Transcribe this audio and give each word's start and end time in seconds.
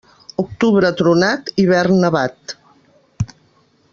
Octubre 0.43 0.89
tronat, 1.01 1.51
hivern 1.63 2.01
nevat. 2.05 2.57